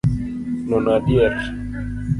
[0.69, 1.35] Nono adier.